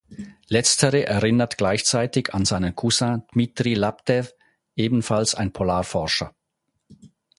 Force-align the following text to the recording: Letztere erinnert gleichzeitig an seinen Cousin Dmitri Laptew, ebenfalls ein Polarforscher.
Letztere 0.47 1.05
erinnert 1.05 1.59
gleichzeitig 1.59 2.33
an 2.33 2.43
seinen 2.43 2.75
Cousin 2.75 3.21
Dmitri 3.31 3.75
Laptew, 3.75 4.23
ebenfalls 4.75 5.35
ein 5.35 5.53
Polarforscher. 5.53 6.33